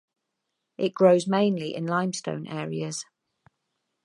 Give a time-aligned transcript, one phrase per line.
[0.79, 3.05] It grows mainly in limestone areas.